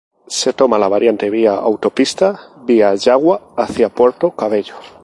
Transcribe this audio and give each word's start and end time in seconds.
Se 0.35 0.51
toma 0.51 0.79
la 0.79 0.87
variante 0.87 1.29
vía 1.29 1.53
autopista 1.53 2.55
via 2.63 2.95
Yagua 2.95 3.51
hacia 3.55 3.89
Puerto 3.93 4.31
Cabello. 4.31 4.73